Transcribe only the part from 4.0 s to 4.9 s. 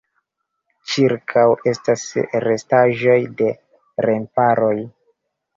remparoj.